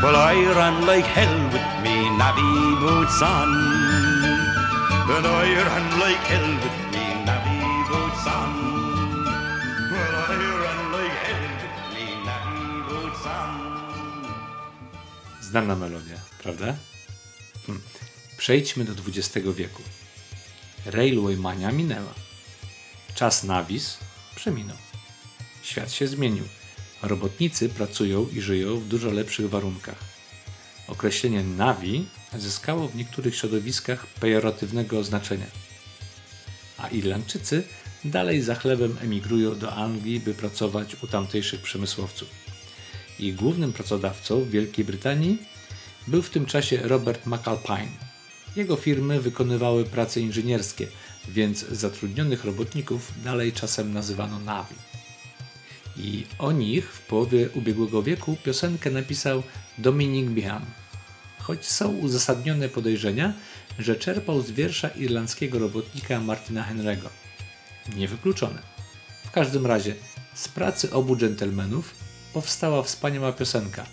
Well, 0.00 0.16
I 0.16 0.32
ran 0.56 0.86
like 0.86 1.04
hell 1.04 1.36
with 1.52 1.68
me 1.84 2.08
navvy 2.16 2.80
boots 2.80 3.20
on. 3.20 3.52
Then 5.04 5.26
I 5.28 5.52
ran 5.68 6.00
like 6.00 6.24
hell 6.32 6.48
with 6.64 6.78
me 6.96 7.04
navvy 7.28 7.60
boots 7.92 8.26
on. 8.26 8.71
Znana 15.52 15.76
melodia, 15.76 16.16
prawda? 16.42 16.76
Hm. 17.66 17.80
Przejdźmy 18.36 18.84
do 18.84 18.92
XX 18.92 19.46
wieku. 19.56 19.82
Railway 20.86 21.36
mania 21.36 21.72
minęła. 21.72 22.14
Czas 23.14 23.44
nawis 23.44 23.98
przeminął. 24.34 24.76
Świat 25.62 25.92
się 25.92 26.06
zmienił. 26.06 26.44
Robotnicy 27.02 27.68
pracują 27.68 28.28
i 28.28 28.40
żyją 28.40 28.80
w 28.80 28.88
dużo 28.88 29.10
lepszych 29.10 29.50
warunkach. 29.50 29.98
Określenie 30.88 31.44
nawi 31.44 32.06
zyskało 32.38 32.88
w 32.88 32.96
niektórych 32.96 33.36
środowiskach 33.36 34.06
pejoratywnego 34.06 35.04
znaczenia. 35.04 35.46
A 36.78 36.88
Irlandczycy 36.88 37.64
dalej 38.04 38.42
za 38.42 38.54
chlebem 38.54 38.96
emigrują 39.00 39.58
do 39.58 39.74
Anglii, 39.74 40.20
by 40.20 40.34
pracować 40.34 40.96
u 41.02 41.06
tamtejszych 41.06 41.62
przemysłowców. 41.62 42.41
Ich 43.22 43.36
głównym 43.36 43.72
pracodawcą 43.72 44.40
w 44.40 44.50
Wielkiej 44.50 44.84
Brytanii 44.84 45.38
był 46.06 46.22
w 46.22 46.30
tym 46.30 46.46
czasie 46.46 46.78
Robert 46.82 47.26
McAlpine. 47.26 47.92
Jego 48.56 48.76
firmy 48.76 49.20
wykonywały 49.20 49.84
prace 49.84 50.20
inżynierskie, 50.20 50.86
więc 51.28 51.68
zatrudnionych 51.68 52.44
robotników 52.44 53.12
dalej 53.24 53.52
czasem 53.52 53.92
nazywano 53.92 54.38
Navi. 54.38 54.74
I 55.96 56.26
o 56.38 56.52
nich 56.52 56.92
w 56.94 57.00
połowie 57.00 57.48
ubiegłego 57.54 58.02
wieku 58.02 58.36
piosenkę 58.44 58.90
napisał 58.90 59.42
Dominic 59.78 60.30
Bihan. 60.30 60.64
Choć 61.38 61.66
są 61.66 61.88
uzasadnione 61.88 62.68
podejrzenia, 62.68 63.32
że 63.78 63.96
czerpał 63.96 64.42
z 64.42 64.50
wiersza 64.50 64.88
irlandzkiego 64.88 65.58
robotnika 65.58 66.20
Martina 66.20 66.68
Henry'ego. 66.72 67.08
Niewykluczone. 67.96 68.62
W 69.24 69.30
każdym 69.30 69.66
razie 69.66 69.94
z 70.34 70.48
pracy 70.48 70.92
obu 70.92 71.16
dżentelmenów 71.16 72.01
powstała 72.32 72.82
wspaniała 72.82 73.32
piosenka, 73.32 73.86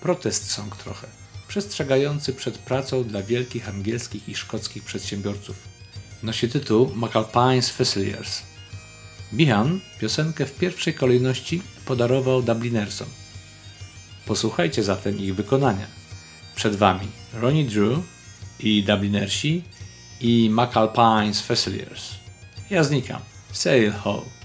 protest 0.00 0.50
song 0.50 0.76
trochę, 0.76 1.06
przestrzegający 1.48 2.32
przed 2.32 2.58
pracą 2.58 3.04
dla 3.04 3.22
wielkich 3.22 3.68
angielskich 3.68 4.28
i 4.28 4.34
szkockich 4.34 4.84
przedsiębiorców. 4.84 5.56
Nosi 6.22 6.48
tytuł 6.48 6.86
McAlpine's 6.86 7.70
Fusiliers. 7.70 8.42
Bihan 9.34 9.80
piosenkę 10.00 10.46
w 10.46 10.54
pierwszej 10.54 10.94
kolejności 10.94 11.62
podarował 11.86 12.42
Dublinersom. 12.42 13.08
Posłuchajcie 14.26 14.82
zatem 14.82 15.18
ich 15.18 15.34
wykonania. 15.34 15.86
Przed 16.54 16.76
Wami 16.76 17.08
Ronnie 17.32 17.64
Drew 17.64 17.98
i 18.60 18.84
Dublinersi 18.84 19.62
i 20.20 20.50
McAlpine's 20.50 21.42
Fusiliers. 21.42 22.14
Ja 22.70 22.84
znikam. 22.84 23.20
Sail 23.52 23.92
ho! 23.92 24.35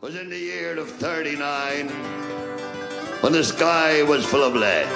Was 0.00 0.14
in 0.14 0.30
the 0.30 0.38
year 0.38 0.78
of 0.78 0.88
39 0.88 1.88
when 3.20 3.32
the 3.32 3.42
sky 3.42 4.04
was 4.04 4.24
full 4.24 4.44
of 4.44 4.54
lead, 4.54 4.86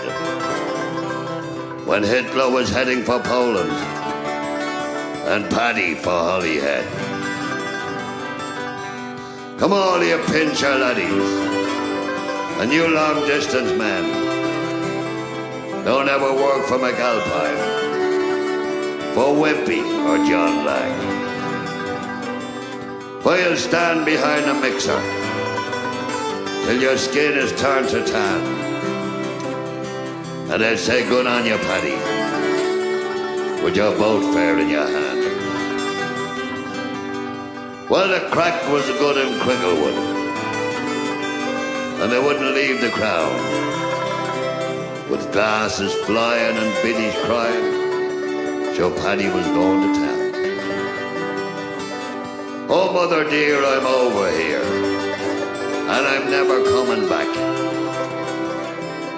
when 1.89 2.05
Hitler 2.05 2.49
was 2.49 2.71
heading 2.71 3.03
for 3.03 3.19
Poland 3.19 3.73
and 5.27 5.51
Paddy 5.51 5.97
for 5.97 6.11
Holyhead. 6.11 6.87
Come 9.59 9.73
all 9.73 10.05
you 10.05 10.19
pincher 10.27 10.79
laddies 10.79 11.11
and 12.61 12.73
you 12.73 12.87
long 12.87 13.27
distance 13.27 13.77
men, 13.77 14.05
don't 15.85 16.09
ever 16.09 16.33
work 16.33 16.65
for 16.67 16.79
McAlpine, 16.79 17.61
for 19.15 19.35
Wimpey 19.35 19.83
or 20.07 20.19
John 20.29 20.65
Laing. 20.65 21.32
You'll 23.25 23.61
stand 23.61 24.07
behind 24.07 24.47
a 24.47 24.55
mixer 24.55 24.99
till 26.65 26.81
your 26.81 26.97
skin 26.97 27.37
is 27.37 27.53
turned 27.61 27.87
to 27.91 28.03
tan. 28.03 28.41
And 30.51 30.63
they'll 30.63 30.79
say, 30.79 31.07
good 31.07 31.27
on 31.27 31.45
you, 31.45 31.59
Paddy, 31.59 31.97
with 33.63 33.77
your 33.77 33.95
boat 33.99 34.33
fair 34.33 34.59
in 34.59 34.71
your 34.71 34.87
hand. 34.87 35.21
Well, 37.91 38.09
the 38.09 38.21
crack 38.31 38.67
was 38.73 38.87
good 38.87 39.19
in 39.19 39.39
Cricklewood, 39.41 39.99
and 42.01 42.11
they 42.11 42.19
wouldn't 42.19 42.55
leave 42.55 42.81
the 42.81 42.89
crowd. 42.89 43.37
With 45.11 45.31
glasses 45.31 45.93
flying 46.07 46.57
and 46.57 46.75
biddies 46.83 47.15
crying, 47.27 48.75
so 48.77 48.91
Paddy 49.03 49.29
was 49.29 49.47
going 49.49 49.93
to 49.93 50.01
town. 50.01 50.02
Oh, 52.75 52.91
mother 52.91 53.29
dear, 53.29 53.63
I'm 53.63 53.85
over 53.85 54.31
here, 54.31 54.63
and 54.63 56.07
I'm 56.07 56.31
never 56.31 56.65
coming 56.65 57.07
back. 57.07 57.29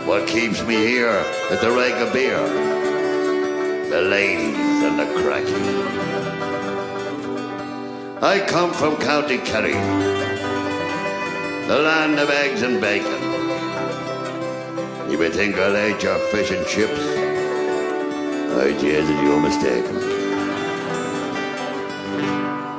What 0.08 0.26
keeps 0.26 0.64
me 0.64 0.74
here 0.74 1.24
is 1.52 1.60
the 1.60 1.70
rag 1.70 1.92
of 2.02 2.12
beer, 2.12 2.42
the 3.90 4.00
ladies 4.00 4.82
and 4.82 4.98
the 4.98 5.06
cracking. 5.22 5.68
I 8.20 8.44
come 8.44 8.72
from 8.72 8.96
County 8.96 9.38
Kerry, 9.38 9.74
the 11.68 11.78
land 11.78 12.18
of 12.18 12.30
eggs 12.30 12.62
and 12.62 12.80
bacon. 12.80 13.22
You 15.08 15.16
may 15.16 15.30
think 15.30 15.54
I'll 15.58 15.76
eat 15.76 16.02
your 16.02 16.18
fish 16.32 16.50
and 16.50 16.66
chips. 16.66 16.98
I 18.58 18.76
jeers 18.80 19.06
that 19.06 19.22
you're 19.22 19.40
mistaken. 19.40 20.23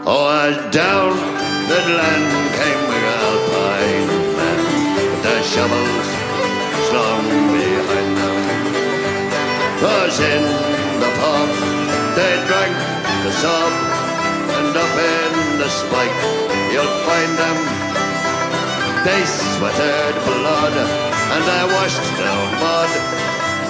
Oh, 0.08 0.30
as 0.30 0.54
down 0.70 1.18
the 1.66 1.82
land 1.98 2.30
came 2.54 2.84
the 2.94 3.02
alpine 3.26 4.10
men 4.38 4.60
with 5.10 5.24
their 5.26 5.42
shovels 5.42 6.08
slung 6.86 7.26
behind 7.50 8.14
them. 8.14 8.38
In 10.16 10.46
the 11.02 11.12
pub 11.18 11.50
they 12.14 12.34
drank 12.46 12.78
the 13.26 13.34
sub, 13.42 13.74
and 14.62 14.78
up 14.78 14.94
in 14.94 15.58
the 15.58 15.70
spike 15.74 16.22
you'll 16.70 16.98
find 17.10 17.34
them. 17.42 17.58
They 19.10 19.26
sweated 19.26 20.14
blood 20.22 20.76
and 21.34 21.42
they 21.50 21.64
washed 21.74 22.06
down 22.22 22.46
mud 22.62 22.92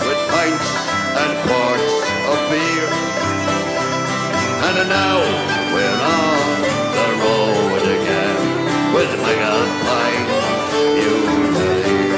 with 0.04 0.20
pints 0.36 0.70
and 1.16 1.32
quarts 1.48 1.96
of 2.28 2.38
beer. 2.52 3.35
And 4.68 4.90
now 4.90 5.18
we're 5.74 6.00
on 6.18 6.58
the 6.98 7.08
road 7.22 7.84
again 7.86 8.42
with 8.96 9.12
McAlpine 9.22 10.28
usually. 10.98 12.10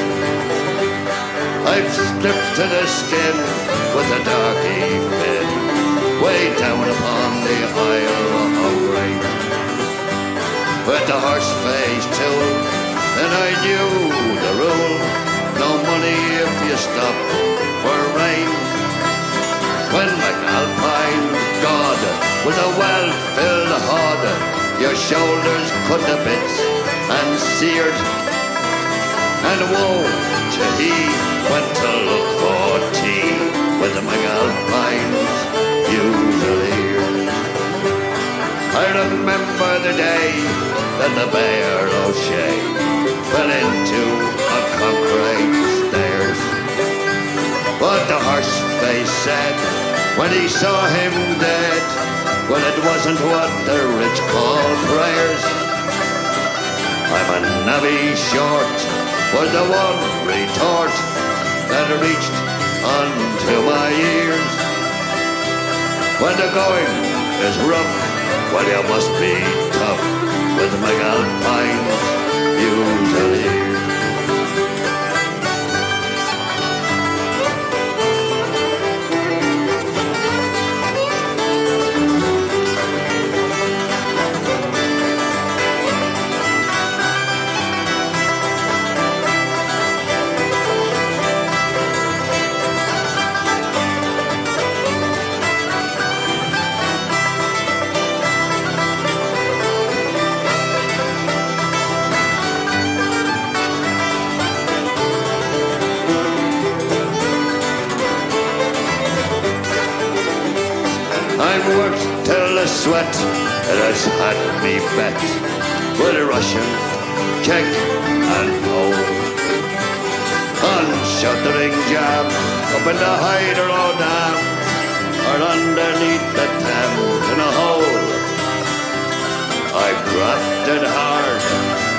I've 1.68 1.92
stripped 1.92 2.52
to 2.56 2.66
the 2.72 2.86
skin 2.88 3.36
with 3.96 4.10
a 4.16 4.22
darky 4.24 4.80
fin 5.20 5.48
way 6.24 6.56
down 6.56 6.88
upon 6.88 7.30
the 7.44 7.60
Isle 7.68 8.56
of 8.64 8.76
Grain. 8.88 9.20
With 10.88 11.04
the 11.06 11.20
horse 11.20 11.52
face 11.68 12.08
too, 12.16 12.42
and 13.22 13.32
I 13.44 13.50
knew 13.60 13.92
the 14.44 14.54
rule, 14.64 14.96
no 15.60 15.70
money 15.84 16.20
if 16.48 16.54
you 16.64 16.76
stop 16.80 17.18
for 17.84 18.00
rain. 18.16 18.50
When 19.92 20.10
McAlpine 20.24 21.37
With 22.48 22.56
a 22.56 22.72
well-filled 22.80 23.76
hod, 23.92 24.24
your 24.80 24.96
shoulders 24.96 25.68
cut 25.92 26.00
to 26.00 26.16
bits 26.24 26.56
and 27.12 27.30
seared. 27.60 28.00
And 29.52 29.68
woe 29.68 30.08
to 30.56 30.64
he 30.80 30.96
went 31.52 31.70
to 31.76 31.92
look 32.08 32.28
for 32.40 32.72
tea 32.96 33.36
with 33.84 33.92
the 34.00 34.04
McAlpine's 34.08 35.34
Fusiliers. 35.92 37.28
I 38.80 38.96
remember 38.96 39.72
the 39.84 39.96
day 40.00 40.32
that 41.04 41.12
the 41.20 41.28
Bear 41.36 41.84
O'Shea 42.08 42.56
fell 43.28 43.52
into 43.60 44.04
a 44.56 44.62
concrete 44.80 45.68
stairs. 45.84 46.40
But 47.76 48.08
the 48.08 48.20
horse 48.24 48.56
face 48.80 49.12
said 49.28 49.56
when 50.18 50.32
he 50.32 50.48
saw 50.48 50.88
him 50.88 51.12
dead, 51.44 52.07
well, 52.50 52.64
it 52.64 52.80
wasn't 52.86 53.20
what 53.28 53.52
the 53.66 53.80
rich 54.00 54.20
call 54.32 54.64
prayers. 54.88 55.44
I'm 57.12 57.30
a 57.36 57.66
navvy 57.68 58.16
short, 58.16 58.78
was 59.36 59.50
the 59.52 59.66
one 59.68 60.00
retort 60.24 60.94
that 61.72 61.88
reached 62.00 62.36
unto 63.00 63.56
my 63.68 63.88
ears. 63.92 64.54
When 66.24 66.36
the 66.40 66.50
going 66.56 66.94
is 67.48 67.56
rough, 67.68 67.94
well, 68.54 68.66
you 68.66 68.82
must 68.90 69.12
be 69.20 69.36
tough 69.78 70.17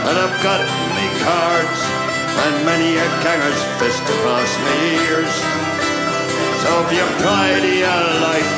and 0.09 0.17
I've 0.17 0.43
got 0.43 0.61
me 0.97 1.07
cards, 1.21 1.81
and 2.45 2.65
many 2.65 2.97
a 2.97 3.09
ganger's 3.21 3.63
fist 3.79 4.01
across 4.01 4.51
me 4.65 4.77
ears. 5.05 5.35
So 6.65 6.71
if 6.85 6.89
you 6.97 7.05
pride 7.21 7.61
of 7.61 7.77
your 7.85 8.07
life, 8.25 8.53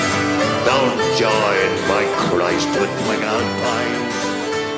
don't 0.71 0.99
join 1.19 1.69
by 1.91 2.07
Christ 2.31 2.71
with 2.79 2.93
McAlpine's 3.09 4.19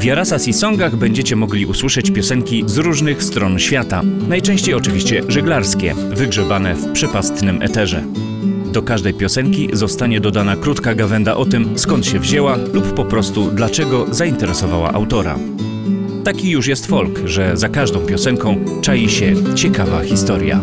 W 0.00 0.04
Jarasa 0.04 0.38
Sisongach 0.38 0.96
będziecie 0.96 1.36
mogli 1.36 1.66
usłyszeć 1.66 2.10
piosenki 2.10 2.64
z 2.66 2.78
różnych 2.78 3.22
stron 3.22 3.58
świata. 3.58 4.02
Najczęściej 4.28 4.74
oczywiście 4.74 5.22
żeglarskie, 5.28 5.94
wygrzebane 5.94 6.74
w 6.74 6.92
przepastnym 6.92 7.62
eterze. 7.62 8.04
Do 8.72 8.82
każdej 8.82 9.14
piosenki 9.14 9.68
zostanie 9.72 10.20
dodana 10.20 10.56
krótka 10.56 10.94
gawenda 10.94 11.36
o 11.36 11.44
tym, 11.44 11.78
skąd 11.78 12.06
się 12.06 12.18
wzięła 12.18 12.56
lub 12.56 12.94
po 12.94 13.04
prostu 13.04 13.50
dlaczego 13.50 14.06
zainteresowała 14.10 14.92
autora. 14.92 15.38
Taki 16.24 16.50
już 16.50 16.66
jest 16.66 16.86
folk, 16.86 17.20
że 17.24 17.56
za 17.56 17.68
każdą 17.68 18.00
piosenką 18.00 18.64
czai 18.82 19.08
się 19.08 19.54
ciekawa 19.54 20.02
historia. 20.02 20.60